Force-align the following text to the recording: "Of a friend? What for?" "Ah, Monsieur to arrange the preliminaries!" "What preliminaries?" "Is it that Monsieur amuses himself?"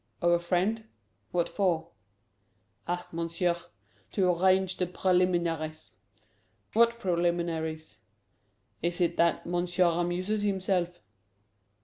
"Of 0.19 0.31
a 0.31 0.39
friend? 0.39 0.85
What 1.29 1.47
for?" 1.47 1.89
"Ah, 2.87 3.07
Monsieur 3.11 3.55
to 4.13 4.31
arrange 4.31 4.77
the 4.77 4.87
preliminaries!" 4.87 5.91
"What 6.73 6.97
preliminaries?" 6.99 7.99
"Is 8.81 8.99
it 8.99 9.15
that 9.17 9.45
Monsieur 9.45 9.85
amuses 9.89 10.41
himself?" 10.41 11.03